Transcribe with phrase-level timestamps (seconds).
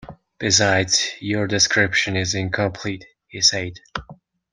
[0.39, 3.73] "Besides, your description is incomplete," he said.